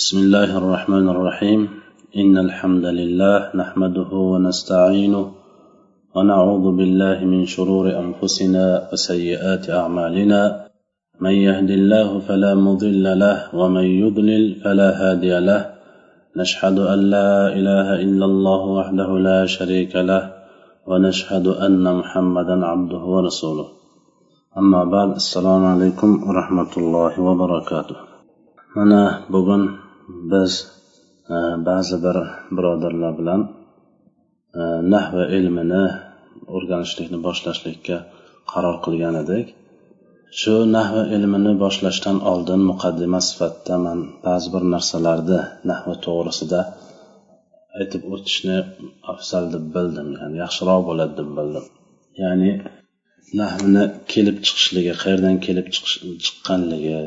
بسم 0.00 0.18
الله 0.18 0.56
الرحمن 0.58 1.08
الرحيم. 1.08 1.68
إن 2.16 2.38
الحمد 2.38 2.84
لله 2.84 3.50
نحمده 3.54 4.10
ونستعينه 4.32 5.24
ونعوذ 6.16 6.76
بالله 6.76 7.24
من 7.32 7.46
شرور 7.46 7.84
أنفسنا 8.04 8.88
وسيئات 8.92 9.70
أعمالنا. 9.70 10.40
من 11.20 11.30
يهد 11.30 11.70
الله 11.70 12.18
فلا 12.18 12.54
مضل 12.54 13.18
له 13.18 13.36
ومن 13.54 13.84
يضلل 13.84 14.44
فلا 14.64 14.88
هادي 15.00 15.38
له. 15.38 15.60
نشهد 16.36 16.78
أن 16.78 16.98
لا 16.98 17.48
إله 17.58 17.88
إلا 18.04 18.24
الله 18.24 18.60
وحده 18.78 19.18
لا 19.18 19.46
شريك 19.46 19.96
له 19.96 20.32
ونشهد 20.86 21.46
أن 21.46 21.84
محمدا 22.00 22.66
عبده 22.66 23.02
ورسوله. 23.14 23.68
أما 24.58 24.84
بعد 24.84 25.10
السلام 25.10 25.64
عليكم 25.64 26.10
ورحمة 26.28 26.72
الله 26.76 27.20
وبركاته. 27.20 27.96
mana 28.70 29.26
bugun 29.26 29.79
biz 30.32 30.52
e, 31.34 31.36
ba'zi 31.68 31.96
bir 32.04 32.16
birodarlar 32.56 33.12
bilan 33.20 33.40
e, 34.58 34.60
nahva 34.94 35.24
ilmini 35.38 35.84
o'rganishlikni 36.56 37.18
boshlashlikka 37.26 37.96
qaror 38.52 38.76
qilgan 38.84 39.16
edik. 39.22 39.46
Shu 40.40 40.54
nahva 40.76 41.02
ilmini 41.16 41.52
boshlashdan 41.64 42.18
oldin 42.32 42.60
muqaddima 42.70 43.20
sifatida 43.28 43.76
man 43.86 43.98
ba'zi 44.26 44.48
bir 44.54 44.64
narsalarni 44.74 45.40
nahva 45.70 45.94
to'g'risida 46.06 46.60
aytib 47.78 48.02
o'tishni 48.14 48.58
afzal 49.12 49.44
deb 49.54 49.64
bildim 49.76 50.08
ya'ni 50.18 50.36
yaxshiroq 50.44 50.80
bo'ladi 50.88 51.14
deb 51.20 51.30
bildim. 51.38 51.66
Ya'ni 52.22 52.50
nahvni 53.40 53.84
kelib 54.12 54.36
chiqishligi 54.46 54.94
qayerdan 55.02 55.36
kelib 55.46 55.66
chiqqanligi 56.24 57.00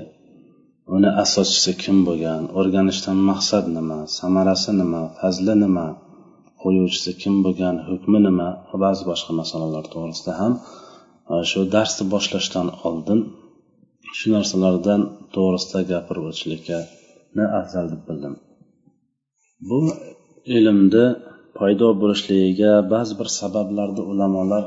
uni 0.96 1.10
asoschisi 1.23 1.72
kim 1.84 1.98
bo'lgan? 2.08 2.44
O'rganishdan 2.60 3.20
maqsad 3.30 3.66
nima? 3.78 4.00
Samarasi 4.20 4.72
nima? 4.82 5.02
Fazli 5.20 5.56
nima? 5.64 5.88
Qo'yuvchisi 6.62 7.12
kim 7.22 7.36
bo'lgan? 7.45 7.75
Hukmi 7.90 8.20
nima? 8.28 8.48
Va 8.70 8.78
ba'zi 8.86 9.03
boshqa 9.12 9.31
masalalar 9.42 9.86
to'g'risida 9.94 10.34
ham 10.42 10.53
e, 11.34 11.36
shu 11.50 11.59
darsni 11.75 12.03
boshlashdan 12.14 12.67
oldin 12.88 13.20
shu 14.17 14.28
narsalardan 14.36 15.02
to'g'risida 15.36 15.80
gapirib 15.92 16.23
o'tishlikni 16.30 17.45
afzal 17.59 17.86
deb 17.94 18.02
bildim. 18.08 18.34
Bu 19.70 19.80
ilmni 20.58 21.06
paydo 21.58 21.88
bo'lishligiga 22.02 22.72
ba'zi 22.94 23.14
bir 23.20 23.30
sabablarni 23.40 24.02
ulamolar 24.12 24.64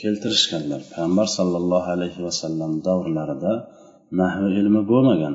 keltirishganlar. 0.00 0.80
Payg'ambar 0.92 1.28
sollallohu 1.38 1.88
alayhi 1.96 2.20
vasallam 2.26 2.72
davrlarida 2.88 3.52
nahv 4.20 4.42
ilmi 4.60 4.82
bo'lmagan. 4.90 5.34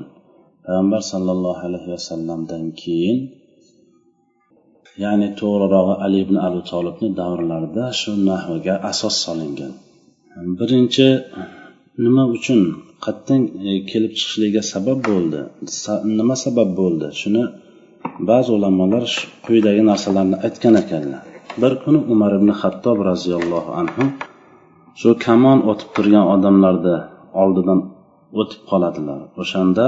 Payg'ambar 0.65 1.01
sollallohu 1.11 1.61
alayhi 1.67 1.89
vasallamdan 1.95 2.63
keyin 2.81 3.17
ya'ni 5.03 5.27
to'g'rirog'i 5.39 5.95
ali 6.05 6.17
ibn 6.25 6.35
abu 6.47 6.59
tolibni 6.71 7.09
davrlarida 7.19 7.85
shu 7.99 8.11
nahvga 8.29 8.75
asos 8.91 9.15
solingan. 9.25 9.73
Birinchi 10.59 11.07
nima 12.03 12.23
uchun 12.35 12.59
qayerdan 13.05 13.41
kelib 13.91 14.11
chiqishligiga 14.17 14.63
sabab 14.73 14.99
bo'ldi? 15.09 15.39
Nima 16.19 16.35
sabab 16.45 16.69
bo'ldi? 16.79 17.07
Shuni 17.21 17.43
ba'zi 18.29 18.49
ulamolar 18.57 19.05
quyidagi 19.45 19.83
narsalarni 19.91 20.37
aytgan 20.45 20.75
ekanlar. 20.83 21.21
Bir 21.61 21.73
kuni 21.83 21.99
umar 22.13 22.31
ibn 22.39 22.49
hattob 22.61 22.97
roziyallohu 23.09 23.71
anhu 23.81 24.03
shu 24.99 25.09
kamon 25.25 25.59
o'tib 25.71 25.89
turgan 25.95 26.25
odamlarni 26.35 26.95
oldidan 27.41 27.79
o'tib 28.39 28.61
qoladilar. 28.69 29.19
O'shanda 29.41 29.85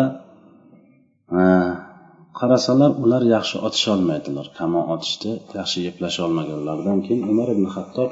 qarasalar 2.39 2.91
ular 3.03 3.23
yaxshi 3.35 3.55
otisholmaydilar 3.67 4.47
kamon 4.59 4.83
otishdi 4.93 5.31
yaxshi 5.59 5.79
eplasha 5.91 6.21
olmaganlaridan 6.27 6.99
keyin 7.05 7.23
umar 7.31 7.47
ibn 7.55 7.65
hattob 7.75 8.09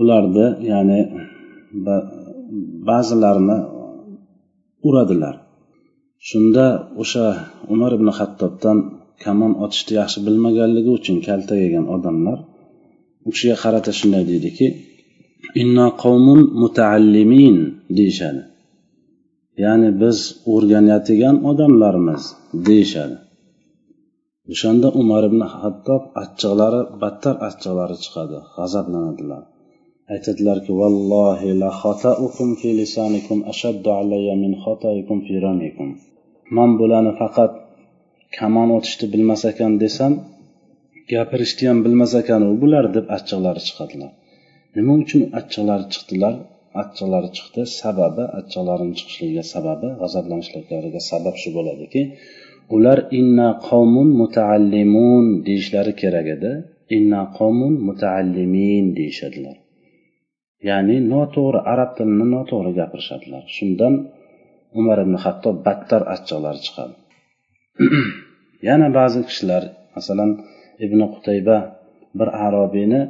ularni 0.00 0.46
ya'ni 0.70 1.00
ba'zilarini 2.88 3.58
uradilar. 4.88 5.34
Shunda 6.28 6.66
o'sha 7.02 7.26
umar 7.74 7.90
ibn 7.98 8.08
hattobdan 8.18 8.78
kamon 9.24 9.52
otishni 9.64 9.92
yaxshi 10.00 10.18
bilmaganligi 10.26 10.90
uchun 10.98 11.16
kalta 11.26 11.54
yegan 11.64 11.86
odamlar 11.96 12.38
u 13.26 13.28
kishiga 13.34 13.56
qarata 13.64 13.90
shunday 13.98 14.24
deydiki 14.30 14.66
inna 15.62 15.86
qavmun 16.02 16.40
mutaallimin 16.62 17.56
deyishadi. 17.98 18.42
Ya'ni 19.64 19.90
biz 20.02 20.18
o'rganadigan 20.54 21.36
odamlarmiz 21.50 22.22
deyishadi. 22.66 23.16
O'shanda 24.52 24.88
umar 25.02 25.22
ibn 25.30 25.40
hattob 25.60 26.02
achchiqlari 26.22 26.80
battar 27.02 27.36
achchiqlari 27.48 27.96
chiqadi 28.04 28.38
g'azablanadilar. 28.56 29.42
Aytadilarki 30.14 30.72
vallohi 30.80 31.50
la 31.62 31.70
xataukum 31.82 32.48
fi 32.60 32.68
lisanikum 32.80 33.38
ashaddu 33.52 33.90
alayya 34.00 34.34
min 34.42 34.52
xataikum 34.64 35.18
fi 35.26 35.34
ramikum. 35.46 35.88
Man 36.56 36.70
bularni 36.80 37.12
faqat 37.20 37.52
kamon 38.38 38.68
otishni 38.78 39.06
bilmas 39.14 39.42
ekan 39.52 39.72
desam 39.82 40.12
gapirishni 41.12 41.64
ham 41.70 41.78
bilmas 41.86 42.12
ekan 42.22 42.40
u 42.50 42.52
bular 42.62 42.84
deb 42.96 43.06
achchiqlari 43.16 43.60
chiqadilar. 43.68 44.10
Nima 44.76 44.92
uchun 45.02 45.22
achchiqlari 45.38 45.86
chiqdilar? 45.94 46.34
Achchiqlari 46.82 47.30
chiqdi. 47.36 47.62
Sababi 47.80 48.24
achchiqlarini 48.38 48.94
chiqishligiga 48.98 49.44
sababi 49.54 49.88
g'azablanishliklariga 50.00 51.00
sabab 51.10 51.34
shu 51.42 51.48
bo'ladiki 51.56 52.02
ular 52.76 52.98
inna 53.20 53.48
qavmun 53.68 54.08
mutaallimun 54.20 55.24
deyishlari 55.46 55.92
kerak 56.02 56.26
edi. 56.36 56.52
Inna 56.96 57.22
qavmun 57.38 57.74
mutaallimin 57.88 58.84
deyishadilar. 58.98 59.56
Ya'ni 60.68 60.96
noto'g'ri 61.12 61.60
arab 61.72 61.90
tilini 61.96 62.26
noto'g'ri 62.36 62.72
gapirishadilar. 62.80 63.42
Shundan 63.56 63.94
umar 64.80 64.98
ibn 65.04 65.14
hattob 65.24 65.56
battar 65.66 66.02
achchiqlari 66.14 66.60
chiqadi. 66.66 66.94
Yana 68.68 68.88
ba'zi 68.98 69.20
kishilar 69.28 69.62
masalan 69.96 70.30
ibn 70.84 71.00
qutayba 71.14 71.56
bir 72.18 72.28
arobiyni 72.46 73.00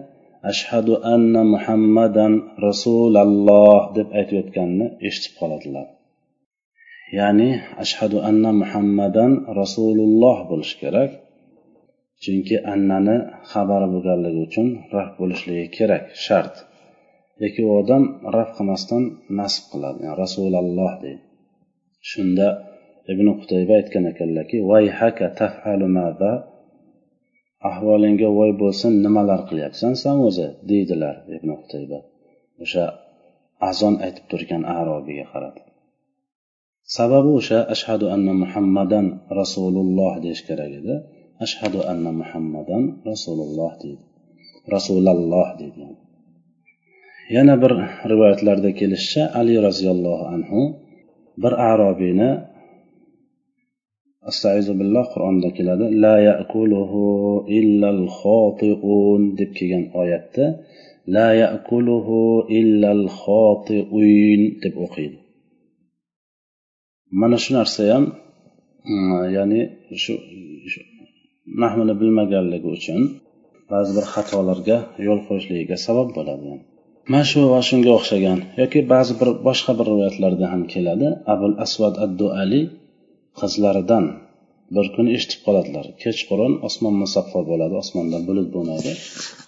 ashhadu 0.51 0.93
anna 1.15 1.43
muhammadan 1.55 2.33
rasululloh 2.67 3.81
deb 3.97 4.09
aytayotganini 4.19 4.87
eshitib 5.09 5.33
qoladilar. 5.41 5.87
Ya'ni 7.19 7.51
ashhadu 7.84 8.17
anna 8.29 8.51
muhammadan 8.62 9.33
rasululloh 9.61 10.37
bo'lishi 10.51 10.77
kerak. 10.83 11.11
Chunki 12.23 12.57
annani 12.73 13.17
xabari 13.53 13.87
bo'lganligi 13.95 14.41
uchun 14.49 14.69
raf 14.97 15.11
bo'lishligi 15.21 15.67
kerak 15.77 16.05
shart. 16.27 16.55
Lekin 17.41 17.65
u 17.69 17.73
odam 17.81 18.03
raf 18.37 18.51
qilmasdan 18.57 19.03
nasb 19.39 19.65
qiladi 19.73 19.99
yani 20.07 20.17
rasululloh 20.25 20.93
deydi. 21.03 21.23
Shunda 22.11 22.49
ibn 23.13 23.27
qutayba 23.41 23.73
aytgan 23.81 24.05
ekanlarki 24.13 24.57
vayhaka 24.71 25.27
tafalu 25.41 25.89
mada 25.99 26.33
ahvolingga 27.69 28.28
voy 28.38 28.50
bo'lsin 28.62 28.93
nimalar 29.04 29.41
qilyapsan 29.49 29.93
san 30.03 30.16
o'zi 30.28 30.47
deydilar 30.71 31.15
ibn 31.37 31.50
qutayba. 31.60 31.99
O'sha 32.62 32.84
azon 33.71 33.94
aytib 34.06 34.25
turgan 34.31 34.62
arobiyga 34.78 35.27
qarab. 35.32 35.56
Sababi 36.97 37.31
o'sha 37.41 37.59
ashhadu 37.75 38.06
anna 38.15 38.32
muhammadan 38.43 39.06
rasululloh 39.41 40.12
deyish 40.25 40.43
kerak 40.49 40.72
edi. 40.81 40.94
Ashhadu 41.44 41.78
anna 41.93 42.10
muhammadan 42.21 42.82
rasululloh 43.10 43.72
deydi. 43.83 44.04
Rasulalloh 44.75 45.48
deydi 45.60 45.83
yana 47.37 47.54
bir 47.62 47.72
rivoyatlarda 48.10 48.71
kelishicha 48.81 49.22
ali 49.41 49.54
roziyallohu 49.66 50.25
anhu 50.34 50.60
bir 51.43 51.53
arobiyni 51.72 52.31
astaizu 54.31 54.73
billah 54.81 55.05
qur'onda 55.15 55.49
keladi 55.57 55.87
la 56.05 56.15
yakuluhu 56.31 57.05
illal 57.59 58.03
xotiun 58.21 59.21
deb 59.39 59.51
kelgan 59.59 59.84
oyatda 60.03 60.45
la 61.15 61.28
yakuluhu 61.45 62.21
illal 62.61 63.05
xotiun 63.23 64.41
deb 64.63 64.75
o'qiydi. 64.84 65.19
Mana 67.21 67.37
shu 67.43 67.51
narsa 67.59 67.83
ham 67.93 68.05
hmm, 68.89 69.13
ya'ni 69.37 69.61
shu 70.03 70.15
nahmini 71.63 71.95
bilmaganligi 72.01 72.69
uchun 72.77 73.01
ba'zi 73.72 73.91
bir 73.97 74.05
xatolarga 74.15 74.79
yo'l 75.07 75.21
qo'yishligiga 75.27 75.77
sabab 75.87 76.09
bo'ladi. 76.17 76.49
Mana 77.11 77.25
shu 77.31 77.41
va 77.53 77.61
shunga 77.69 77.91
o'xshagan 77.99 78.39
yoki 78.61 78.81
ba'zi 78.93 79.13
bir 79.21 79.29
boshqa 79.47 79.72
bir 79.79 79.87
rivoyatlarda 79.93 80.47
ham 80.53 80.63
keladi. 80.72 81.09
Abul 81.34 81.55
asvad 81.65 81.95
ad 82.05 82.13
duali 82.21 82.61
qizlaridan 83.41 84.04
bir 84.74 84.86
kuni 84.94 85.10
eshitib 85.16 85.41
qoladilar. 85.47 85.86
Kechqurun 86.03 86.53
osmon 86.68 86.94
musaffo 87.03 87.41
bo'ladi 87.50 87.74
osmonda 87.83 88.18
bulut 88.28 88.48
bo'lmaydi. 88.54 88.92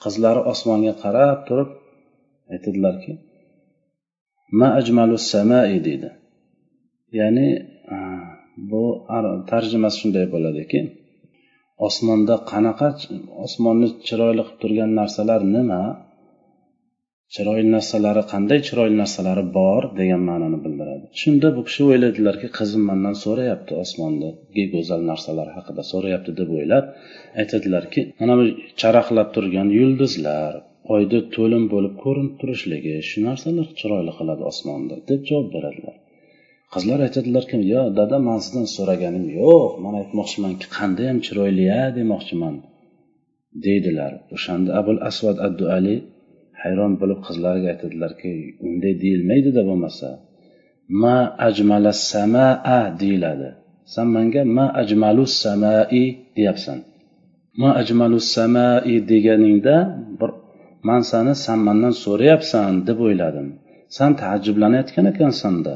Qizlari 0.05 0.41
osmonga 0.53 0.95
qarab 1.05 1.39
turib 1.49 1.71
aytadilarki 2.55 3.13
ma 4.59 4.69
ajmalu 4.81 5.17
samai 5.33 5.77
deydi. 5.87 6.11
Ya'ni 7.19 7.49
bu 8.71 8.85
tarjimasi 9.51 9.97
shunday 10.01 10.27
bo'ladiki 10.35 10.81
osmonda 11.89 12.35
qanaqa 12.51 12.89
osmonni 13.47 13.89
chiroyli 14.07 14.43
qilib 14.47 14.59
turgan 14.63 14.91
narsalar 15.01 15.41
nima? 15.57 15.83
Chiroyli 17.35 17.71
narsalari 17.77 18.23
qanday 18.33 18.61
chiroyli 18.67 18.97
narsalari 19.03 19.45
bor 19.59 19.83
degan 20.01 20.23
ma'noni 20.31 20.59
bildiradi. 20.65 21.05
Shunda 21.21 21.49
bu 21.57 21.61
kishi 21.69 21.83
o'yladilarki 21.89 22.49
qizim 22.59 22.83
mandan 22.91 23.17
so'rayapti 23.25 23.73
osmondagi 23.83 24.65
go'zal 24.75 25.01
narsalar 25.11 25.49
haqida 25.57 25.83
so'rayapti 25.93 26.33
deb 26.41 26.49
o'ylab 26.59 26.85
aytadilarki 27.41 28.01
mana 28.21 28.35
bu 28.39 28.45
charaqlab 28.81 29.29
turgan 29.37 29.69
yulduzlar 29.79 30.53
oyda 30.95 31.19
to'lin 31.35 31.65
bo'lib 31.73 31.95
ko'rinib 32.05 32.35
turishligi 32.41 32.95
shu 33.11 33.19
narsalar 33.29 33.67
chiroyli 33.81 34.13
qiladi 34.19 34.43
osmonni 34.51 34.97
deb 35.11 35.21
javob 35.29 35.49
beradilar. 35.57 35.97
Qizlar 36.75 36.99
aytadilarki 37.07 37.57
yo 37.75 37.83
dada 37.99 38.19
man 38.29 38.39
sizdan 38.45 38.67
so'raganim 38.77 39.27
yo'q 39.41 39.71
man 39.85 39.95
aytmoqchimanki 40.03 40.67
qandayyam 40.77 41.19
chiroyli 41.27 41.65
a 41.81 41.83
demoqchiman 41.99 42.55
deydilar. 43.65 44.13
O'shanda 44.37 44.71
abul 44.81 44.99
asvad 45.11 45.37
addu 45.49 45.67
ali 45.79 45.97
hayron 46.63 46.93
bo'lib 47.01 47.21
qizlariga 47.27 47.69
aytadilarki 47.75 48.33
unday 48.67 48.95
deyilmaydida 49.03 49.63
bo'lmasa. 49.69 50.09
Ma 51.03 51.17
ajmala 51.49 51.93
samaa 52.11 52.85
deyiladi. 53.01 53.49
San 53.95 54.07
manga 54.15 54.43
ma 54.57 54.67
ajmalu 54.83 55.25
samai 55.43 56.05
deyapsan. 56.37 56.79
Ma 57.61 57.71
ajmalu 57.81 58.19
samai 58.35 58.95
deganingda 59.11 59.77
bir 60.21 60.31
man 60.89 61.01
sani 61.11 61.33
san 61.45 61.59
mandan 61.67 61.95
so'rayapsan 62.05 62.71
deb 62.89 62.99
o'yladim. 63.07 63.49
San 63.97 64.11
taajjublanayotgan 64.23 65.07
ekansanda 65.13 65.75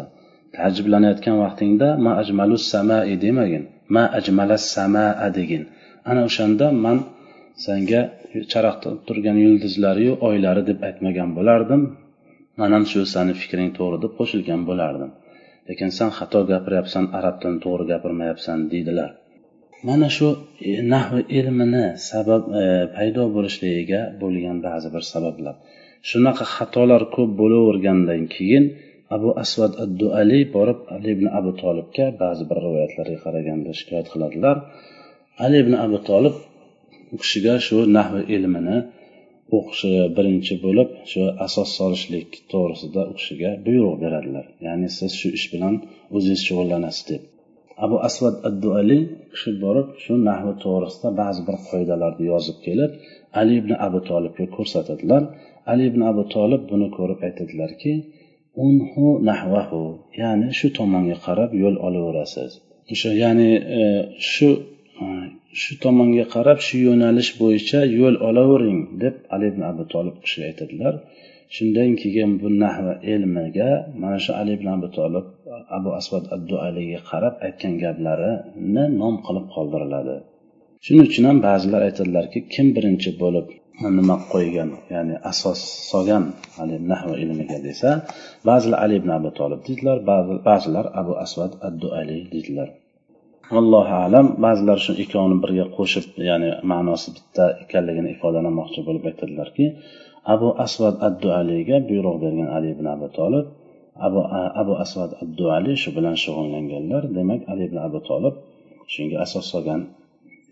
taajjublanayotgan 0.56 1.36
vaqtingda 1.44 1.88
ma 2.04 2.12
ajmalu 2.22 2.56
samai 2.72 3.12
demagin. 3.24 3.64
Ma 3.94 4.04
ajmala 4.18 4.56
samaa 4.74 5.28
degin. 5.36 5.62
Ana 6.10 6.20
o'shanda 6.28 6.66
man 6.84 6.98
sanga 7.66 8.00
charaqda 8.52 8.90
turgan 9.06 9.38
yulduzlariyu 9.44 10.12
oylari 10.28 10.62
deb 10.70 10.78
aytmagan 10.88 11.30
bo'lardim. 11.38 11.82
Manam 12.60 12.84
shu 12.90 13.00
sani 13.14 13.34
fikring 13.42 13.70
to'g'ri 13.78 13.98
deb 14.04 14.12
qo'shilgan 14.18 14.62
bo'lardim. 14.68 15.10
Lekin 15.68 15.90
san 15.98 16.10
xato 16.18 16.40
gapiryapsan 16.52 17.04
arab 17.18 17.34
tilini 17.40 17.60
to'g'ri 17.64 17.84
gapirmayapsan 17.92 18.58
deydilar. 18.72 19.10
Mana 19.88 20.08
shu 20.16 20.28
e, 20.70 20.72
nahv 20.92 21.14
ilmini 21.38 21.86
sabab 22.10 22.42
e, 22.62 22.64
paydo 22.96 23.24
bo'lishligiga 23.36 24.00
bo'lgan 24.22 24.56
ba'zi 24.66 24.88
bir 24.94 25.04
sabablar. 25.12 25.54
Shunaqa 26.10 26.44
xatolar 26.56 27.02
ko'p 27.14 27.30
bo'lavergandan 27.40 28.22
keyin 28.34 28.64
abu 29.16 29.28
asvad 29.42 29.72
ad 29.84 29.90
duali 30.00 30.40
borib 30.56 30.78
ali 30.94 31.08
ibn 31.16 31.26
abu 31.38 31.50
tolibga 31.62 32.06
ba'zi 32.22 32.44
bir 32.50 32.58
rivoyatlarga 32.66 33.18
qaraganda 33.24 33.70
shikoyat 33.78 34.06
qiladilar. 34.12 34.56
Ali 35.44 35.56
ibn 35.64 35.74
abu 35.84 35.98
tolib 36.10 36.34
u 37.14 37.16
kishiga 37.22 37.54
shu 37.66 37.78
nahv 37.96 38.14
ilmini 38.36 38.76
o'qishi 39.56 39.92
birinchi 40.16 40.54
bo'lib 40.64 40.88
shu 41.10 41.22
asos 41.46 41.68
solishlik 41.78 42.28
to'g'risida 42.52 43.02
u 43.10 43.12
kishiga 43.18 43.50
buyruq 43.66 43.96
beradilar. 44.04 44.46
Ya'ni 44.66 44.88
siz 44.98 45.10
shu 45.20 45.28
ish 45.38 45.46
bilan 45.52 45.74
o'zingiz 46.16 46.42
shug'ullanasiz 46.48 47.04
deb. 47.10 47.22
Abu 47.84 47.96
asvad 48.08 48.34
addu 48.48 48.68
ali 48.80 48.98
kishi 49.32 49.50
borib 49.64 49.88
shu 50.02 50.12
nahvi 50.28 50.52
to'g'risida 50.64 51.08
ba'zi 51.20 51.40
bir 51.48 51.56
qoidalarni 51.68 52.24
yozib 52.32 52.58
kelib 52.66 52.90
ali 53.40 53.52
ibn 53.60 53.72
abu 53.86 53.98
tolibga 54.10 54.46
ko'rsatadilar. 54.56 55.22
Ali 55.72 55.82
ibn 55.90 56.00
abu 56.10 56.22
tolib 56.34 56.62
buni 56.70 56.88
ko'rib 56.96 57.18
aytadilarki 57.26 57.92
unhu 58.66 59.06
nahvahu 59.28 59.82
ya'ni 60.22 60.48
shu 60.58 60.66
tomonga 60.78 61.16
qarab 61.26 61.50
yo'l 61.62 61.76
olaverasiz. 61.86 62.52
O'sha 62.92 63.10
ya'ni 63.22 63.50
e, 63.78 63.82
shu 64.32 64.50
e, 65.04 65.06
shu 65.60 65.72
tomonga 65.84 66.24
qarab 66.34 66.58
shu 66.66 66.76
yo'nalish 66.86 67.30
bo'yicha 67.40 67.80
yo'l 67.98 68.16
olavering 68.28 68.80
deb 69.02 69.14
ali 69.34 69.46
ibn 69.52 69.62
abu 69.70 69.84
tolib 69.92 70.16
kishiga 70.22 70.46
aytadilar. 70.50 70.94
Shundan 71.56 71.90
keyin 72.00 72.30
bu 72.40 72.48
nahva 72.62 72.94
ilmiga 73.12 73.70
mana 74.02 74.18
shu 74.24 74.32
ali 74.40 74.52
ibn 74.58 74.68
abu 74.76 74.88
tolib 74.98 75.26
abu 75.76 75.90
asvad 76.00 76.24
addu 76.36 76.56
aliga 76.66 77.00
qarab 77.10 77.34
aytgan 77.46 77.74
gaplarini 77.84 78.84
nom 79.00 79.14
qilib 79.26 79.46
qoldiriladi. 79.54 80.16
Shuning 80.84 81.04
uchun 81.10 81.24
ham 81.28 81.38
ba'zilar 81.48 81.80
aytadilarki 81.88 82.38
kim 82.54 82.66
birinchi 82.76 83.10
bo'lib 83.22 83.46
nima 83.98 84.16
qo'ygan 84.32 84.70
ya'ni 84.94 85.14
asos 85.30 85.60
solgan 85.90 86.24
ali 86.62 86.76
nahva 86.90 87.14
ilmiga 87.24 87.58
desa 87.66 87.90
ba'zilar 88.48 88.78
ali 88.84 88.94
ibn 89.00 89.10
abu 89.18 89.30
tolib 89.40 89.60
deydilar 89.66 89.98
ba'zilar 90.48 90.86
abu 91.00 91.12
asvad 91.24 91.52
addu 91.68 91.88
ali 92.00 92.16
deydilar. 92.34 92.68
Allohu 93.60 93.94
alam 94.06 94.26
ba'zilar 94.44 94.78
shu 94.84 94.92
ikkovini 95.02 95.36
birga 95.44 95.64
qo'shib 95.76 96.06
ya'ni 96.28 96.50
ma'nosi 96.72 97.08
bitta 97.16 97.44
ekanligini 97.64 98.08
ifodalamoqchi 98.16 98.80
bo'lib 98.86 99.04
aytadilarki 99.10 99.64
abu 100.34 100.48
asvad 100.64 100.94
addu 101.08 101.28
aliga 101.40 101.76
buyruq 101.88 102.16
bergan 102.24 102.48
ali 102.56 102.68
ibn 102.74 102.86
abu 102.96 103.06
tolib 103.18 103.46
abu 104.06 104.20
abu 104.62 104.72
asvad 104.84 105.10
addu 105.24 105.44
ali 105.56 105.72
shu 105.82 105.90
bilan 105.96 106.16
shug'ullanganlar 106.24 107.02
demak 107.16 107.40
ali 107.52 107.62
ibn 107.68 107.78
abu 107.86 107.98
tolib 108.10 108.34
shunga 108.92 109.16
asos 109.24 109.44
solgan 109.52 109.80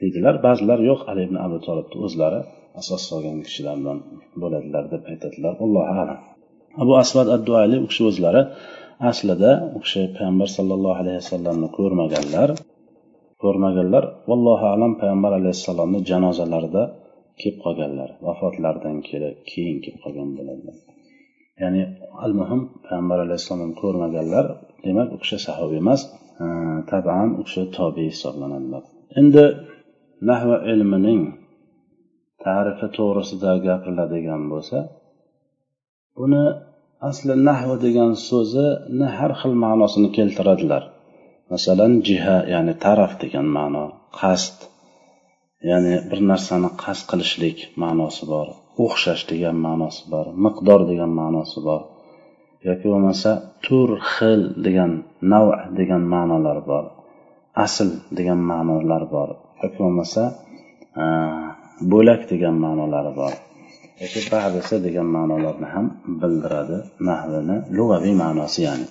deydilar 0.00 0.34
ba'zilar 0.46 0.78
yo'q 0.90 1.00
ali 1.10 1.20
ibn 1.28 1.36
abu 1.46 1.58
tolibni 1.66 1.96
o'zlari 2.06 2.40
asos 2.80 3.02
solgan 3.10 3.38
kishilardan 3.46 3.98
bo'ladilar 4.42 4.84
deb 4.92 5.02
aytadilar. 5.12 5.52
Allohu 5.64 5.92
alam. 6.02 6.18
Abu 6.82 6.92
asvad 7.02 7.28
addu 7.36 7.52
ali 7.62 7.76
u 7.84 7.86
kishi 7.90 8.02
o'zlari 8.10 8.42
aslida 9.10 9.50
u 9.76 9.78
kishi 9.84 10.02
payg'ambar 10.16 10.48
sallallohu 10.56 10.96
alayhi 11.02 11.18
vasallamni 11.22 11.68
ko'rmaganlar. 11.78 12.48
Ko'rmaganlar 13.42 14.04
vallohu 14.30 14.66
alam 14.74 14.92
payg'ambar 15.00 15.32
alayhissalomni 15.40 15.98
janozalarida 16.10 16.82
kelib 17.40 17.58
qolganlar 17.64 18.08
vafotlaridan 18.26 18.96
keyin 19.50 19.76
kelib 19.84 20.00
qolgan 20.04 20.28
bo'ladilar 20.38 20.76
ya'ni 21.62 21.82
al 22.24 22.32
muhim 22.40 22.60
payg'ambar 22.86 23.18
alayhissalomni 23.26 23.76
ko'rmaganlar 23.82 24.44
demak 24.86 25.08
u 25.14 25.16
kishi 25.22 25.38
sahobiy 25.46 25.80
emas 25.84 26.00
taban 26.90 27.28
u 27.40 27.42
kishi 27.46 27.62
tobiy 27.76 28.08
hisoblanadilar. 28.14 28.82
Endi 29.20 29.44
nahva 30.28 30.56
ilmining 30.72 31.22
tarifi 32.44 32.86
to'g'risida 32.96 33.50
gapiriladigan 33.66 34.42
bo'lsa 34.52 34.78
buni 36.18 36.42
asli 37.08 37.34
nahva 37.48 37.76
degan 37.86 38.12
so'zini 38.28 39.08
har 39.18 39.32
xil 39.40 39.52
ma'nosini 39.64 40.08
keltiradilar. 40.16 40.82
Masalan 41.52 41.92
jiha 42.06 42.36
ya'ni 42.52 42.74
taraf 42.84 43.12
degan 43.22 43.46
ma'no 43.58 43.84
qasd. 44.20 44.56
Ya'ni 45.70 45.94
bir 46.10 46.20
narsani 46.30 46.70
qasd 46.82 47.04
qilishlik 47.10 47.58
ma'nosi 47.82 48.24
bor 48.32 48.48
o'xshash 48.84 49.22
degan 49.32 49.56
ma'nosi 49.66 50.02
bor 50.12 50.26
miqdor 50.44 50.80
degan 50.90 51.10
ma'nosi 51.20 51.58
bor. 51.68 51.82
Yoki 52.68 52.86
bo'lmasa 52.92 53.30
tur 53.64 53.88
xil 54.14 54.40
degan 54.66 54.92
nav 55.32 55.46
degan 55.78 56.02
ma'nolar 56.14 56.58
bor 56.70 56.84
asl 57.66 57.88
degan 58.18 58.40
ma'nolar 58.50 59.02
bor. 59.14 59.28
Yoki 59.62 59.78
bo'lmasa 59.82 60.22
bo'lak 61.92 62.20
degan 62.32 62.56
ma'nolari 62.64 63.12
bor. 63.20 63.34
Yoki 64.02 64.20
badisi 64.32 64.76
degan 64.86 65.08
ma'nolarni 65.16 65.68
ham 65.74 65.86
bildiradi 66.20 66.78
nahvini 67.08 67.56
lug'aviy 67.76 68.14
ma'nosi 68.24 68.60
ya'ni. 68.68 68.86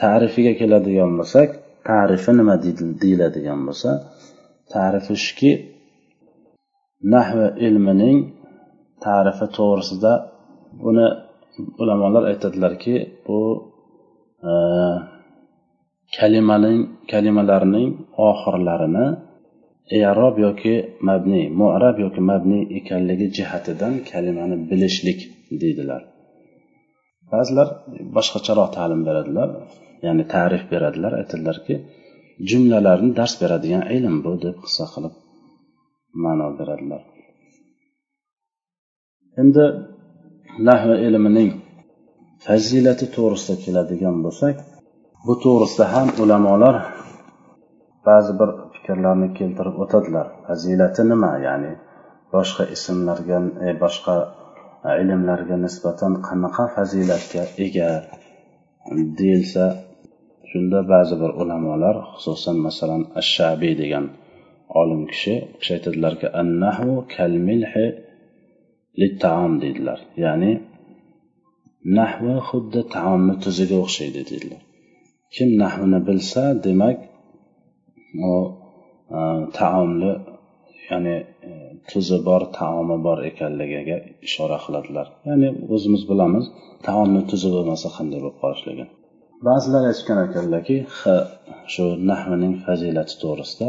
Tarifiga 0.00 0.52
keladigan 0.60 1.12
bo'lsak 1.18 1.48
tarifi 1.88 2.30
nima 2.38 2.54
deyiladigan 3.02 3.60
bo'lsa 3.68 3.90
tarifi 4.74 5.14
shuki 5.24 5.50
nahva 7.14 7.46
ilmining 7.66 8.18
tarifi 9.06 9.46
to'g'risida 9.56 10.12
buni 10.82 11.06
ulamolar 11.82 12.22
aytadilarki 12.30 12.94
bu 13.26 13.40
e, 14.48 14.52
kalimaning 16.16 16.80
kalimalarning 17.12 17.88
oxirlarini 18.28 19.06
erob 20.10 20.36
yoki 20.46 20.74
mabni 21.08 21.42
mu'rab 21.60 21.96
yoki 22.04 22.20
mabni 22.30 22.60
ekanligi 22.78 23.26
jihatidan 23.36 23.94
kalimani 24.10 24.56
bilishlik 24.70 25.20
deydilar. 25.62 26.02
Ba'zilar 27.32 27.68
boshqacharoq 28.16 28.68
ta'lim 28.76 29.00
beradilar. 29.08 29.48
Ya'ni 30.06 30.24
ta'rif 30.34 30.64
beradilar 30.72 31.12
aytadilarki 31.20 31.74
jumlalarni 32.50 33.10
dars 33.18 33.34
beradigan 33.42 33.84
ilm 33.96 34.16
bu 34.24 34.32
deb 34.44 34.56
qissa 34.64 34.84
qilib 34.94 35.14
ma'no 36.24 36.48
beradilar. 36.58 37.02
Endi 39.42 39.64
nahva 40.68 40.96
ilmining 41.06 41.50
fazilati 42.46 43.06
to'g'risida 43.16 43.56
keladigan 43.64 44.16
bo'lsak 44.24 44.56
bu 45.26 45.34
to'g'risida 45.44 45.86
ham 45.94 46.08
ulamolar 46.22 46.76
ba'zi 48.08 48.32
bir 48.40 48.50
fikrlarni 48.74 49.28
keltirib 49.38 49.76
o'tadilar. 49.84 50.26
Fazilati 50.46 51.02
nima? 51.10 51.32
Ya'ni 51.46 51.72
boshqa 52.34 52.64
ismlarga 52.76 53.38
e, 53.66 53.68
boshqa 53.82 54.14
ilmlarga 55.02 55.56
nisbatan 55.64 56.12
qanaqa 56.28 56.64
fazilatga 56.76 57.42
ega 57.66 57.90
deyilsa 59.20 59.64
shu 60.56 60.62
shunda 60.62 60.80
ba'zi 60.92 61.14
bir 61.22 61.30
ulamolar 61.42 61.96
xususan 62.12 62.56
masalan 62.66 63.02
ashabiy 63.20 63.74
degan 63.82 64.06
olim 64.80 65.02
kishi 65.12 65.34
u 65.54 65.56
kishi 65.60 65.72
aytadilarki 65.76 66.26
annahu 66.40 66.88
kalmilhi 67.14 67.86
littaom 69.00 69.52
deydilar. 69.62 69.98
Ya'ni 70.24 70.52
nahvi 71.98 72.34
xuddi 72.48 72.80
taomni 72.96 73.34
tuziga 73.44 73.76
o'xshaydi 73.84 74.22
deydilar. 74.30 74.60
Kim 75.34 75.48
nahvini 75.62 76.00
bilsa 76.08 76.42
demak 76.66 76.98
u 78.30 78.32
e, 79.18 79.20
taomni 79.58 80.12
ya'ni 80.88 81.16
e, 81.48 81.50
tuzi 81.90 82.18
bor 82.28 82.42
taomi 82.58 82.96
bor 83.06 83.18
ekanligiga 83.30 83.96
ishora 84.26 84.58
qiladilar. 84.64 85.06
Ya'ni 85.28 85.48
o'zimiz 85.74 86.02
bilamiz 86.10 86.44
taomni 86.86 87.22
tuzi 87.30 87.48
bo'lmasa 87.54 87.88
qanday 87.96 88.18
bo'lib 88.22 88.38
qolishligini 88.44 88.86
ba'zilar 89.44 89.82
aytishgan 89.90 90.18
ekanlarki 90.26 90.76
shu 91.72 91.84
nahvining 92.10 92.54
fazilati 92.64 93.14
to'g'risida 93.22 93.68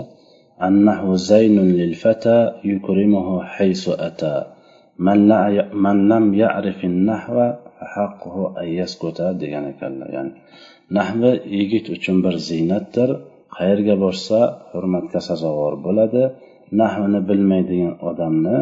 annahu 0.67 1.09
zaynun 1.31 1.69
lil 1.79 1.93
fata 2.03 2.37
yukrimuhu 2.71 3.35
haysu 3.55 3.91
ata. 4.07 4.35
Man 5.05 5.99
lam 6.11 6.25
ya'rifin 6.43 6.95
nahva 7.09 7.47
haqquhu 7.95 8.43
an 8.61 8.67
yaskuta 8.79 9.27
degan 9.41 9.65
ekanlar. 9.73 10.09
Ya'ni 10.17 10.31
nahvi 10.97 11.31
yigit 11.57 11.85
uchun 11.95 12.17
bir 12.25 12.35
ziynatdir. 12.49 13.09
Qayerga 13.57 13.95
borsa 14.03 14.39
hurmatga 14.71 15.19
sazovor 15.29 15.73
bo'ladi. 15.85 16.23
Nahvini 16.81 17.19
bilmaydigan 17.29 17.93
odamni 18.09 18.57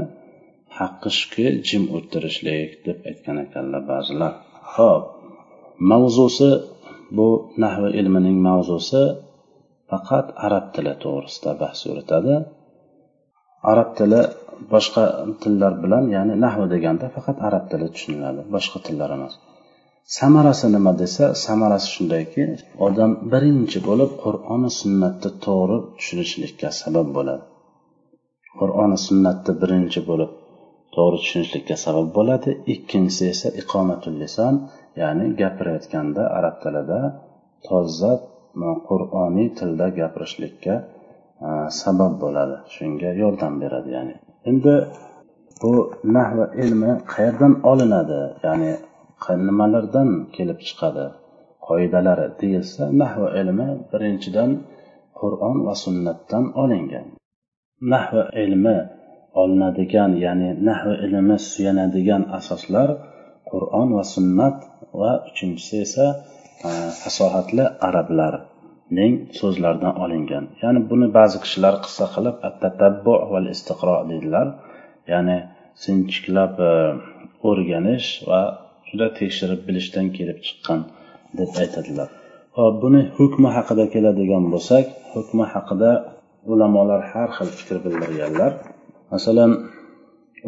haqqi 0.80 1.10
shuki 1.20 1.46
jim 1.68 1.84
o'tirishlik 1.98 2.70
deb 2.86 2.98
aytgan 3.10 3.38
ekanlar 3.46 3.82
ba'zilar. 3.92 4.34
Ho'p 4.76 5.04
mavzusi 5.92 6.50
bu 7.18 7.28
nahv 7.64 7.84
ilmining 8.00 8.38
mavzusi 8.48 9.04
faqat 9.90 10.28
arab 10.48 10.66
tili 10.76 10.94
to'g'risida 11.04 11.52
bahs 11.62 11.80
yuritadi. 11.88 12.34
Arab 13.72 13.90
tili 13.98 14.22
boshqa 14.74 15.04
tillar 15.42 15.74
bilan 15.84 16.04
ya'ni 16.16 16.36
nahv 16.46 16.62
deganda 16.74 17.06
faqat 17.16 17.38
arab 17.48 17.64
tili 17.72 17.88
tushuniladi 17.94 18.42
boshqa 18.56 18.78
tillar 18.86 19.10
emas. 19.18 19.34
Samarasi 20.18 20.68
nima 20.76 20.92
desa 21.02 21.26
samarasi 21.46 21.88
shundayki 21.96 22.44
odam 22.88 23.12
birinchi 23.32 23.80
bo'lib 23.88 24.12
qur'oni 24.24 24.70
sunnatni 24.80 25.30
to'g'ri 25.46 25.78
tushunishlikka 25.98 26.68
sabab 26.82 27.08
bo'ladi. 27.18 27.44
Qur'oni 28.60 28.98
sunnatni 29.08 29.54
birinchi 29.62 30.00
bo'lib 30.10 30.32
to'g'ri 30.96 31.18
tushunishlikka 31.24 31.76
sabab 31.86 32.08
bo'ladi. 32.18 32.50
Ikkinchisi 32.74 33.24
esa 33.34 33.50
iqomatul 33.62 34.16
lison 34.22 34.56
ya'ni 35.02 35.26
gapirayotganda 35.42 36.24
arab 36.38 36.56
tilida 36.64 37.00
toza 37.68 38.12
qur'oniy 38.90 39.50
tilda 39.60 39.88
gapirishlikka 40.00 40.74
e, 41.48 41.50
sabab 41.82 42.14
bo'ladi. 42.24 42.56
Shunga 42.76 43.10
yordam 43.22 43.54
beradi 43.62 43.90
ya'ni. 43.98 44.16
Endi 44.50 44.76
bu 45.62 45.74
nahva 46.16 46.46
ilmi 46.64 46.92
qayerdan 47.14 47.54
olinadi? 47.72 48.22
Ya'ni 48.46 48.72
nimalardan 49.48 50.10
kelib 50.36 50.60
chiqadi? 50.68 51.06
Qoidalari 51.68 52.28
deyilsa 52.42 52.84
nahva 53.02 53.28
ilmi 53.42 53.68
birinchidan 53.92 54.52
qur'on 55.20 55.58
va 55.68 55.74
sunnatdan 55.84 56.46
olingan. 56.64 57.08
Nahva 57.94 58.24
ilmi 58.44 58.78
olinadigan 59.42 60.12
ya'ni 60.26 60.50
nahv 60.68 60.90
ilmi 61.06 61.38
suyanadigan 61.52 62.24
asoslar 62.40 62.90
qur'on 63.52 63.88
va 63.98 64.04
sunnat 64.16 64.58
va 65.00 65.12
uchinchisi 65.30 65.76
esa 65.88 66.06
e, 66.68 66.70
fasohatli 67.02 67.66
arablarning 67.88 69.14
so'zlaridan 69.40 69.94
olingan. 70.04 70.46
Ya'ni 70.64 70.80
buni 70.90 71.08
ba'zi 71.18 71.38
kishilar 71.44 71.76
qissa 71.86 72.06
qilib 72.16 72.36
tatabbu 72.64 73.14
val 73.34 73.46
istiqro 73.56 73.96
deydilar. 74.10 74.48
Ya'ni 75.14 75.38
sinchiklab 75.84 76.54
e, 76.72 76.74
o'rganish 77.50 78.10
va 78.30 78.42
juda 78.90 79.08
tekshirib 79.20 79.62
bilishdan 79.68 80.08
kelib 80.18 80.38
chiqqan 80.46 80.80
deb 81.40 81.52
aytadilar. 81.64 82.10
Hop 82.58 82.76
buni 82.84 83.02
hukmi 83.18 83.50
haqida 83.58 83.86
keladigan 83.94 84.44
bo'lsak 84.54 84.86
hukmi 85.14 85.46
haqida 85.54 85.92
ulamolar 86.54 87.02
har 87.12 87.30
xil 87.38 87.50
fikr 87.60 87.78
bildirganlar. 87.86 88.52
Masalan 89.14 89.52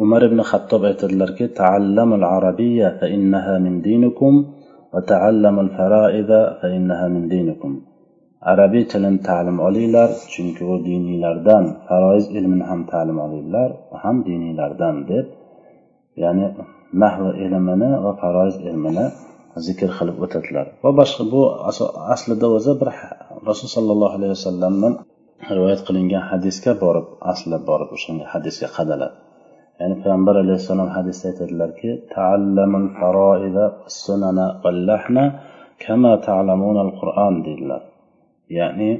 umar 0.04 0.22
ibn 0.28 0.40
xattob 0.50 0.82
aytadilarki 0.90 1.46
taallamul 1.60 2.24
arabiyya 2.36 2.88
fa 2.98 3.06
innaha 3.16 3.54
min 3.64 3.74
dinikum 3.86 4.34
va 4.92 5.00
taallamul 5.12 5.70
faroida 5.76 6.40
fa 6.60 6.66
innaha 6.78 7.06
min 7.14 7.24
dinikum 7.34 7.72
arabiy 8.52 8.84
tilini 8.90 9.20
ta'lim 9.28 9.56
olinglar 9.68 10.08
chunki 10.32 10.62
u 10.72 10.74
diniylardan 10.88 11.64
faroiz 11.88 12.26
ilmini 12.38 12.64
ham 12.70 12.80
ta'lim 12.92 13.18
olinglar 13.26 13.68
ham 14.02 14.16
diniylardan 14.28 14.96
deb 15.10 15.26
ya'ni 16.22 16.46
nahv 17.02 17.22
ilmini 17.44 17.90
va 18.04 18.12
faroiz 18.20 18.56
ilmini 18.68 19.06
zikr 19.66 19.90
qilib 19.98 20.16
o'tadilar. 20.24 20.66
Va 20.84 20.90
boshqa 21.00 21.22
bu 21.32 21.40
aslida 22.14 22.46
o'zi 22.56 22.72
bir 22.80 22.88
rasululloh 23.48 23.74
sollallohu 23.76 24.14
alayhi 24.18 24.32
vasallamdan 24.36 24.92
rivoyat 25.56 25.80
qilingan 25.86 26.24
hadisga 26.30 26.72
borib 26.84 27.06
aslab 27.32 27.62
borib 27.70 27.90
o'shanga 27.96 28.24
hadisga 28.34 28.68
qadaladi. 28.76 29.16
Ya'ni 29.80 29.94
payg'ambar 30.02 30.34
alayhissalom 30.44 30.88
hadisda 30.96 31.24
aytadilarki 31.32 31.90
taallamul 32.14 32.88
faroida 32.98 33.64
sunana 34.02 34.46
vallahna 34.64 35.24
kama 35.84 36.12
ta'lamunal 36.28 36.92
qur'on 37.00 37.34
deydilar 37.46 37.82
ya'ni 38.58 38.90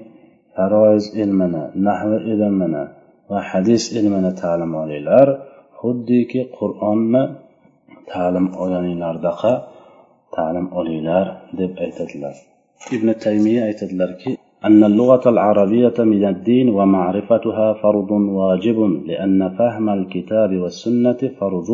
faroiz 0.54 1.04
ilmini 1.23 1.62
nahvi 1.87 2.18
ilmini 2.33 2.85
va 3.30 3.38
hadis 3.50 3.83
ilmini 3.99 4.30
ta'lim 4.42 4.73
olinglar. 4.83 5.28
Xuddiki 5.80 6.40
qur'onni 6.59 7.23
ta'lim 8.12 8.47
olganinglardaqa 8.61 9.52
ta'lim 10.37 10.66
olinglar 10.78 11.26
deb 11.61 11.73
aytadilar. 11.85 12.35
Ibn 12.97 13.09
taymiya 13.25 13.62
aytadilarki 13.68 14.30
أن 14.65 14.85
اللغة 14.85 15.29
العربية 15.29 15.95
من 15.99 16.25
الدين 16.25 16.69
ومعرفتها 16.69 17.73
فرض 17.73 18.11
واجب 18.11 18.79
لأن 19.07 19.49
فهم 19.59 19.88
الكتاب 19.88 20.57
والسنة 20.57 21.21
فرض 21.41 21.71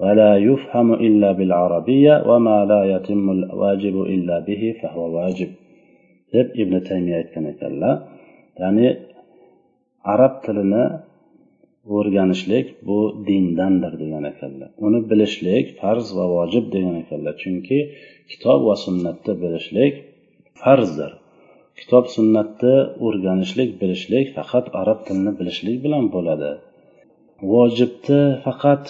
ولا 0.00 0.36
يفهم 0.36 0.92
إلا 0.92 1.32
بالعربية 1.32 2.14
وما 2.26 2.64
لا 2.64 2.96
يتم 2.96 3.30
الواجب 3.30 4.02
إلا 4.02 4.38
به 4.38 4.74
فهو 4.82 5.02
واجب 5.16 5.48
deb 6.34 6.48
ibn 6.62 6.74
taymiya 6.88 7.16
aytgan 7.22 7.44
ekanlar 7.52 7.94
ya'ni 8.60 8.88
arab 10.12 10.34
tilini 10.44 10.84
o'rganishlik 11.96 12.66
bu 12.88 12.98
dindandir 13.28 13.92
degan 14.02 14.24
ekanlar 14.32 14.70
uni 14.86 15.00
bilishlik 15.10 15.66
farz 15.80 16.06
va 16.18 16.26
vojib 16.36 16.64
degan 16.74 16.96
ekanlar 17.02 17.34
chunki 17.42 17.78
kitob 18.30 18.60
va 18.68 18.74
sunnatni 18.84 19.34
bilishlik 19.42 19.94
farzdir 20.60 21.12
kitob 21.80 22.04
sunnatni 22.16 22.74
o'rganishlik 23.06 23.70
bilishlik 23.80 24.26
faqat 24.36 24.66
arab 24.80 24.98
tilini 25.06 25.32
bilishlik 25.40 25.76
bilan 25.84 26.04
bo'ladi. 26.14 26.50
Vojibni 27.52 28.22
faqat 28.44 28.84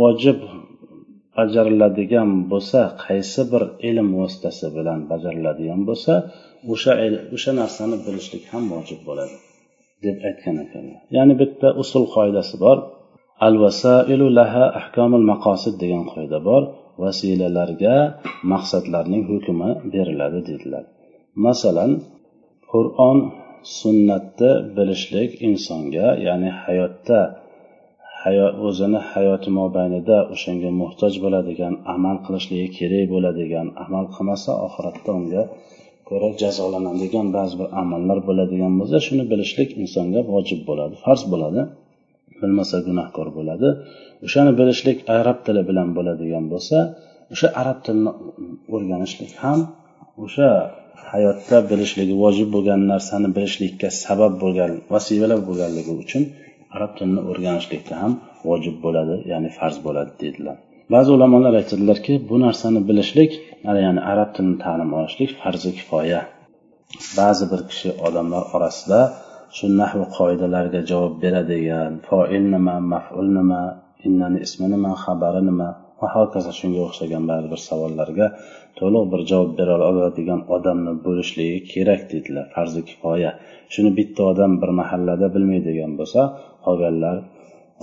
vojib 0.00 0.40
bajariladigan 1.36 2.30
bo'lsa 2.52 2.80
qaysi 3.04 3.42
bir 3.52 3.62
ilm 3.88 4.08
vositasi 4.18 4.66
bilan 4.76 5.00
bajariladigan 5.10 5.80
bo'lsa 5.88 6.12
o'sha 6.72 6.92
o'sha 7.36 7.52
narsani 7.60 7.96
bilishlik 8.06 8.44
ham 8.52 8.64
vojib 8.74 9.00
bo'ladi 9.08 9.36
deb 10.04 10.16
aytgan 10.28 10.56
ekanlar. 10.64 11.00
Ya'ni 11.16 11.34
bitta 11.42 11.68
usul 11.82 12.04
qoidasi 12.16 12.56
bor. 12.64 12.78
Al 13.46 13.54
vasailu 13.64 14.26
laha 14.38 14.64
ahkomul 14.80 15.24
maqosid 15.32 15.74
degan 15.82 16.04
qoida 16.12 16.38
bor. 16.48 16.62
Vasilalarga 17.02 17.96
maqsadlarning 18.52 19.22
hukmi 19.30 19.70
beriladi 19.94 20.40
dedilar. 20.50 20.84
Masalan 21.46 21.92
qur'on 22.72 23.18
sunnatni 23.78 24.50
bilishlik 24.76 25.30
insonga 25.48 26.06
ya'ni 26.26 26.50
hayotda 26.64 27.20
hayot 28.22 28.54
o'zini 28.68 29.00
hayoti 29.12 29.48
mobaynida 29.60 30.16
o'shanga 30.34 30.70
muhtoj 30.80 31.14
bo'ladigan 31.24 31.74
amal 31.94 32.16
qilishligi 32.26 32.68
kerak 32.78 33.04
bo'ladigan 33.14 33.66
amal 33.84 34.04
qilmasa 34.14 34.50
oxiratda 34.66 35.10
unga 35.20 35.42
ko'ra 36.08 36.28
jazolanadigan 36.42 37.26
ba'zi 37.36 37.54
bir 37.60 37.68
amallar 37.82 38.18
bo'ladigan 38.28 38.72
bo'lsa 38.80 38.96
shuni 39.06 39.24
bilishlik 39.32 39.70
insonga 39.82 40.20
vojib 40.32 40.60
bo'ladi 40.68 40.94
farz 41.04 41.22
bo'ladi. 41.32 41.60
Bilmasa 42.40 42.76
gunohkor 42.88 43.28
bo'ladi. 43.38 43.68
O'shani 44.26 44.52
bilishlik 44.60 44.98
arab 45.18 45.38
tili 45.46 45.62
bilan 45.68 45.88
bo'ladigan 45.96 46.44
bo'lsa 46.52 46.76
o'sha 47.32 47.48
arab 47.60 47.78
tilini 47.86 48.12
o'rganishlik 48.74 49.32
ham 49.42 49.58
o'sha 50.24 50.50
hayotda 51.12 51.58
bilishligi 51.70 52.14
vojib 52.22 52.48
bo'lgan 52.54 52.80
narsani 52.92 53.28
bilishlikka 53.36 53.88
sabab 54.04 54.32
bo'lgan 54.42 54.72
vasilalar 54.94 55.40
bo'lganligi 55.48 55.92
uchun 56.02 56.22
arab 56.76 56.90
tilini 56.98 57.22
o'rganishlikda 57.30 57.94
ham 58.02 58.12
vojib 58.48 58.76
bo'ladi 58.84 59.14
ya'ni 59.32 59.50
farz 59.58 59.76
bo'ladi 59.86 60.12
deydilar 60.22 60.56
ba'zi 60.94 61.10
ulamolar 61.16 61.54
aytadilarki 61.60 62.14
bu 62.28 62.36
narsani 62.46 62.80
bilishlik 62.88 63.32
ya'ni 63.84 64.00
arab 64.12 64.30
tilini 64.34 64.58
ta'lim 64.64 64.90
olishlik 64.98 65.30
farzi 65.40 65.70
kifoya. 65.78 66.20
Ba'zi 67.18 67.44
bir 67.52 67.60
kishi 67.70 67.90
odamlar 68.06 68.44
orasida 68.56 69.00
shu 69.56 69.66
nahv 69.80 70.00
qoidalariga 70.16 70.80
javob 70.90 71.14
beradigan 71.22 71.92
foil 72.08 72.44
nima 72.54 72.74
maful 72.92 73.28
nima 73.38 73.62
innani 74.06 74.38
ismi 74.46 74.66
nima 74.74 74.90
xabari 75.04 75.42
nima 75.48 75.68
va 76.00 76.08
hokazo 76.16 76.52
shunga 76.60 76.80
o'xshagan 76.88 77.24
baribir 77.30 77.60
savollarga 77.68 78.26
to'liq 78.78 79.04
bir 79.12 79.20
javob 79.30 79.50
bera 79.58 79.74
oladigan 79.90 80.40
odamni 80.56 80.92
bo'lishligi 81.06 81.58
kerak 81.72 82.02
dedilar. 82.12 82.44
Farzi 82.54 82.80
kifoya. 82.88 83.30
Shuni 83.72 83.90
bitta 83.98 84.22
odam 84.32 84.52
bir 84.62 84.70
mahallada 84.80 85.26
bilmaydigan 85.34 85.92
bo'lsa 86.00 86.20
qolganlar 86.64 87.16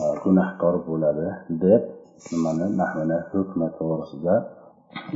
e, 0.02 0.04
gunohkor 0.24 0.76
bo'ladi 0.90 1.28
deb 1.66 1.84
nimani 2.32 2.68
nahvini 2.82 3.20
hukmi 3.32 3.68
to'g'risida 3.80 4.36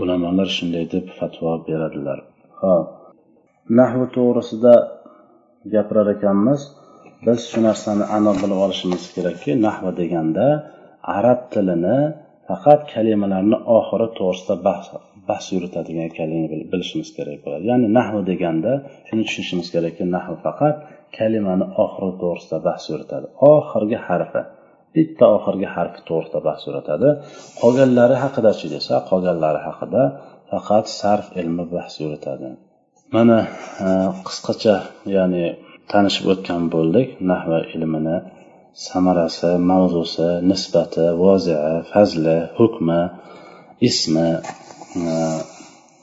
ulamolar 0.01 0.47
shunday 0.57 0.85
deb 0.93 1.05
fatvo 1.19 1.51
beradilar. 1.67 2.19
Ho'p 2.61 2.87
nahvi 3.79 4.05
to'g'risida 4.17 4.73
gapirar 5.73 6.07
ekanmiz. 6.15 6.61
Biz 7.25 7.39
shu 7.51 7.59
narsani 7.67 8.05
aniq 8.17 8.35
bilib 8.43 8.59
olishimiz 8.65 9.03
kerakki 9.15 9.51
nahva 9.65 9.91
deganda 10.01 10.45
arab 11.17 11.39
tilini 11.53 11.97
faqat 12.49 12.81
kalimalarni 12.93 13.57
oxiri 13.77 14.07
to'g'risida 14.19 14.55
bahs 14.67 14.87
bahs 15.29 15.45
yuritadigan 15.55 16.05
ekanligini 16.11 16.65
bilishimiz 16.71 17.09
kerak 17.17 17.39
bo'ladi. 17.45 17.63
Ya'ni 17.71 17.87
nahv 17.97 18.15
deganda 18.31 18.71
shuni 19.07 19.23
tushunishimiz 19.27 19.67
kerakki 19.75 20.03
nahv 20.15 20.33
faqat 20.45 20.75
kalimani 21.17 21.65
oxiri 21.83 22.13
to'g'risida 22.21 22.57
bahs 22.67 22.83
yuritadi. 22.91 23.25
Oxirgi 23.53 23.97
harfi 24.07 24.41
bitta 24.95 25.25
oxirgi 25.37 25.67
harfi 25.75 25.99
to'g'risida 26.09 26.39
bahs 26.47 26.61
yuritadi. 26.67 27.09
Qolganlari 27.61 28.15
haqidachi 28.23 28.67
desa 28.75 28.93
qolganlari 29.09 29.59
haqida 29.67 30.03
faqat 30.51 30.85
sarf 30.99 31.27
ilmi 31.39 31.65
bahs 31.75 31.93
yuritadi. 32.03 32.49
Mana 33.15 33.37
e, 33.85 33.87
qisqacha 34.27 34.75
ya'ni 35.15 35.45
tanishib 35.91 36.25
o'tgan 36.33 36.63
bo'ldik 36.75 37.07
nahva 37.31 37.59
ilmini. 37.75 38.17
Samarasi 38.87 39.51
mavzusi 39.69 40.27
nisbati 40.49 41.05
vozia 41.21 41.63
fazli 41.91 42.37
hukmi 42.57 42.99
ismi 43.89 44.29
e, 45.01 45.13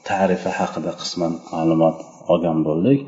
tarifi 0.09 0.51
haqida 0.59 0.91
qisman 1.01 1.33
ma'lumot 1.53 1.97
olgan 2.33 2.59
bo'ldik. 2.67 2.99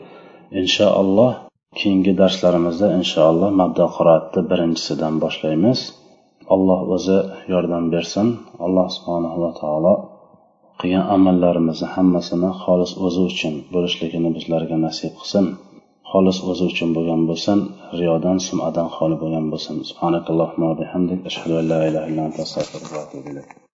Inshaalloh 0.61 1.31
keyingi 1.79 2.13
darslarimizda 2.21 2.88
inshaalloh 2.99 3.49
mabda 3.61 3.85
qiroatni 3.95 4.41
birinchisidan 4.51 5.15
boshlaymiz. 5.23 5.79
Alloh 6.53 6.79
o'zi 6.95 7.17
yordam 7.53 7.85
bersin. 7.93 8.27
Alloh 8.65 8.88
subhanava 8.95 9.49
taolo 9.61 9.93
qilgan 10.79 11.05
amallarimizni 11.15 11.88
hammasini 11.95 12.51
xolis 12.63 12.91
o'zi 13.05 13.21
uchun 13.31 13.55
bo'lishligini 13.73 14.29
bizlarga 14.38 14.77
nasib 14.85 15.13
qilsin. 15.19 15.45
Xolis 16.11 16.37
o'zi 16.51 16.63
uchun 16.71 16.89
bo'lgan 16.97 17.21
bo'lsin 17.29 17.59
riyodan 17.99 18.37
sumadan 18.47 18.87
xoli 18.97 19.15
bo'lgan 19.23 19.45
bo'lsin. 19.53 19.75
Subhanakallohumma 19.89 20.69
bihamdik. 20.81 21.19
Ashhadu 21.29 21.53
an 21.61 21.65
la 21.73 21.79
ilaha 21.89 22.05
illa 22.11 22.21
anta 22.27 22.39
astag'firuka 22.47 22.93
va 22.97 23.01
atubu 23.07 23.27
ilayk. 23.33 23.59